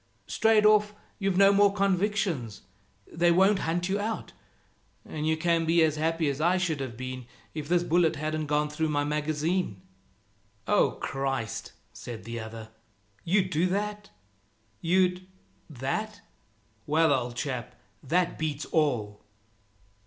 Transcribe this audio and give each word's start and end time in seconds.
Straight 0.25 0.65
off, 0.65 0.95
you've 1.19 1.37
no 1.37 1.53
more 1.53 1.71
convictions. 1.71 2.63
They 3.05 3.31
won't 3.31 3.59
hunt 3.69 3.87
you 3.87 3.99
out, 3.99 4.33
and 5.05 5.27
you 5.27 5.37
can 5.37 5.63
be 5.63 5.83
as 5.83 5.95
happy 5.97 6.27
as 6.27 6.41
I 6.41 6.57
should 6.57 6.79
have 6.79 6.97
been 6.97 7.27
if 7.53 7.69
this 7.69 7.83
bullet 7.83 8.15
hadn't 8.15 8.47
gone 8.47 8.67
through 8.71 8.89
my 8.89 9.03
magazine." 9.03 9.79
"Oh 10.67 10.93
Christ!" 10.99 11.73
said 11.93 12.23
the 12.23 12.39
other, 12.39 12.69
"you'd 13.23 13.51
do 13.51 13.67
that? 13.67 14.09
You'd 14.81 15.27
that 15.69 16.21
well, 16.87 17.13
old 17.13 17.35
chap, 17.35 17.75
that 18.01 18.39
beats 18.39 18.65
all!" 18.65 19.21